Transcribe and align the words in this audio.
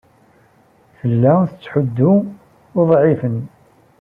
Tella 0.99 1.33
tettḥuddu 1.49 2.13
uḍɛifen. 2.79 3.37